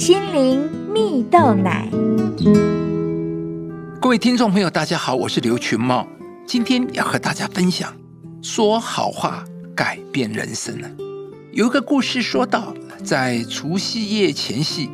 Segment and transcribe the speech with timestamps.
[0.00, 1.86] 心灵蜜豆奶。
[4.00, 6.08] 各位听众朋友，大家好，我是刘群茂，
[6.46, 7.94] 今天要和大家分享
[8.40, 9.44] 说好话
[9.76, 10.88] 改变人生呢。
[11.52, 12.72] 有一个故事说到，
[13.04, 14.88] 在除夕夜前夕，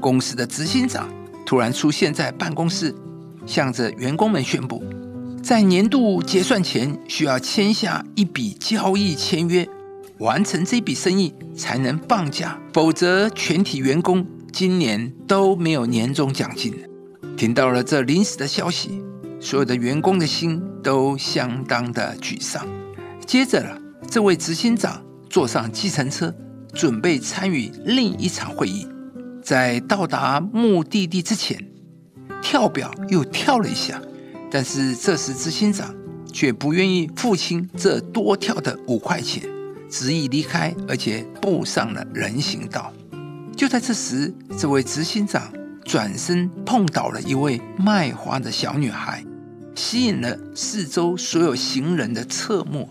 [0.00, 1.08] 公司的执行长
[1.46, 2.92] 突然出现在办公室，
[3.46, 4.82] 向着员工们宣布，
[5.40, 9.64] 在年度结算前需要签下一笔交易签约。
[10.18, 16.74] 完成这笔生意才能放假，否则全体员工今年都没有年终奖金。
[17.36, 19.02] 听到了这临时的消息，
[19.40, 22.66] 所有的员工的心都相当的沮丧。
[23.26, 23.80] 接着了，
[24.10, 26.34] 这位执行长坐上计程车，
[26.72, 28.86] 准备参与另一场会议。
[29.42, 31.62] 在到达目的地之前，
[32.42, 34.00] 跳表又跳了一下，
[34.50, 35.94] 但是这时执行长
[36.32, 39.42] 却不愿意付清这多跳的五块钱。
[39.88, 42.92] 执意离开，而且步上了人行道。
[43.58, 45.52] 就在这时，这位执行长
[45.84, 49.24] 转身碰倒了一位卖花的小女孩，
[49.74, 52.88] 吸引了四周所有行人的侧目。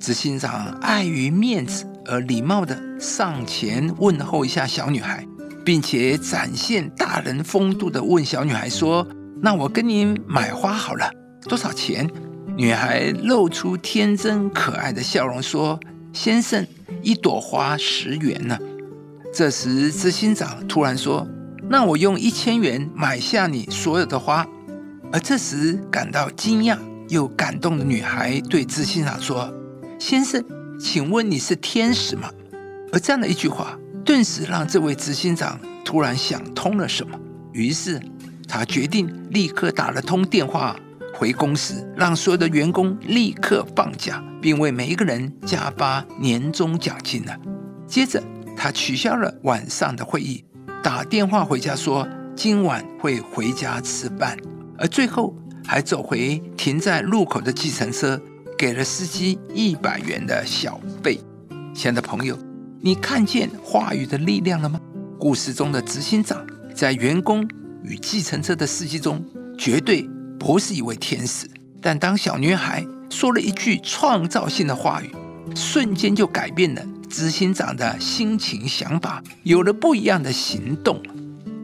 [0.00, 5.24] 执行长碍于面子而礼貌的上前问候一下小女孩，
[5.64, 9.06] 并且展现大人风度的问小女孩说
[9.40, 11.08] ：“那我跟您买花好了，
[11.42, 12.10] 多少钱？”
[12.58, 15.78] 女孩露出天真可爱的笑容说。
[16.12, 16.66] 先生，
[17.02, 18.58] 一朵花十元呢。
[19.38, 21.24] 这时，执行长突然说
[21.70, 24.44] ：“那我用一千元买下你所有的花。”
[25.14, 26.76] 而这时，感到惊讶
[27.08, 29.48] 又感动的女孩对执行长说
[29.96, 30.44] ：“先生，
[30.80, 32.28] 请问你是天使吗？”
[32.92, 37.16] 而这样的一句话，顿时让这位执行长突然想通了什么。
[37.52, 38.02] 于是，
[38.48, 40.74] 他决定立刻打了通电话。
[41.14, 47.32] 回公司，让所有的员工立刻放假，并为每一个人加发年终奖金呢。
[47.86, 48.20] 接着，
[48.58, 50.44] 他取消了晚上的会议，
[50.82, 54.36] 打电话回家说今晚会回家吃饭，
[54.76, 55.32] 而最后
[55.64, 58.20] 还走回停在路口的计程车，
[58.58, 61.20] 给了司机一百元的小费。
[61.72, 62.36] 亲爱的朋友，
[62.80, 64.80] 你看见话语的力量了吗？
[65.18, 67.48] 故事中的执行长在员工
[67.84, 69.24] 与计程车的司机中，
[69.56, 70.08] 绝对。
[70.38, 71.50] 不是一位天使，
[71.82, 75.10] 但当小女孩说了一句创造性的话语，
[75.52, 81.02] 瞬间就改变了执行长的心情想法，有了不一样的行动。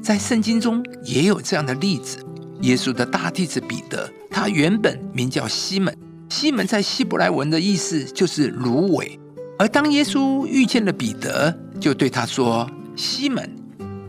[0.00, 2.18] 在圣经中也有这样的例子：
[2.62, 5.96] 耶稣的大弟子彼得，他原本名叫西门，
[6.28, 9.18] 西门在希伯来文的意思就是芦苇。
[9.58, 13.48] 而当耶稣遇见了彼得，就对他说：“西门，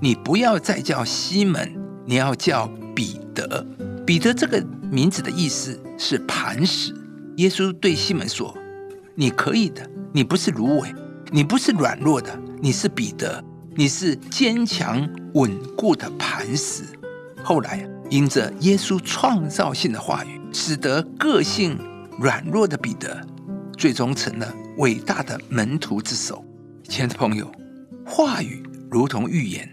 [0.00, 1.74] 你不要再叫西门，
[2.06, 3.66] 你要叫彼得。”
[4.06, 6.94] 彼得这个名字的意思是磐石。
[7.36, 8.56] 耶稣对西门说
[9.14, 10.94] ：“你可以的，你不是芦苇，
[11.34, 13.42] 你不是软弱的，你是彼得，
[13.74, 16.84] 你是坚强稳固的磐石。”
[17.42, 21.78] 后来，因着耶稣创造性的话语，使得个性
[22.18, 23.26] 软弱的彼得，
[23.78, 26.44] 最终成了伟大的门徒之首。
[26.86, 27.50] 亲爱的朋友，
[28.04, 29.66] 话语如同预言，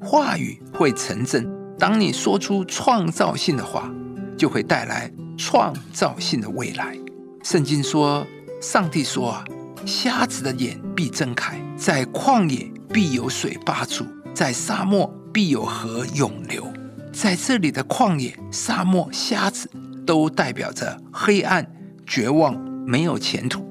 [0.00, 1.48] 话语会成真。
[1.78, 3.88] 当你说出创造性的话，
[4.36, 6.98] 就会带来创造性的未来。
[7.44, 8.26] 圣经说
[8.60, 9.44] ：“上帝说啊，
[9.84, 16.66] 瞎子的眼必睁开，在旷野必有水发出，在沙漠必有河涌流。”
[17.10, 19.68] 在这里的旷野、沙漠、瞎子，
[20.06, 21.66] 都代表着黑暗、
[22.06, 22.56] 绝望、
[22.86, 23.68] 没有前途。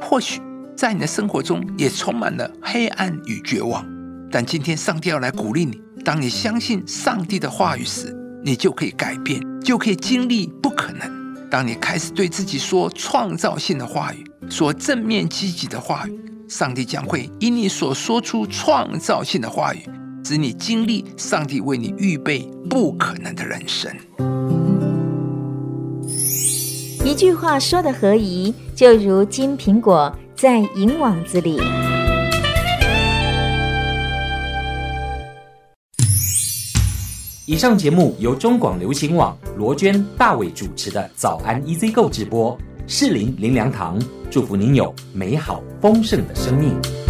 [0.00, 0.40] 或许
[0.76, 3.84] 在你的生活中也充满了黑暗与绝望，
[4.30, 5.80] 但今天上帝要来鼓励你。
[6.04, 11.24] 当你相信上帝的话语时，你就可以改变，就可以经历不可能。
[11.50, 19.80] 当你开始对自己说创造性的话语，说正面积极的话语，上帝将会因你所说出创造性的话语，
[20.24, 23.90] 使你经历上帝为你预备不可能的人生。
[27.04, 31.60] 一句话说的合宜，就如金苹果在银网子里。
[37.46, 43.98] 以上节目由中广流行网罗娟、大伟主持的《早安 EZ 购》直播，士林林良堂
[44.30, 47.03] 祝福您有美好丰盛的生命。